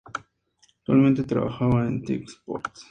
Actualmente 0.79 1.21
trabaja 1.21 1.65
en 1.85 2.01
TyC 2.01 2.27
Sports. 2.27 2.79